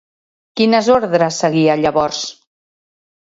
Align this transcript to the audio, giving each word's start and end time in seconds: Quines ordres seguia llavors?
Quines 0.59 0.87
ordres 0.93 1.37
seguia 1.45 1.75
llavors? 1.81 2.23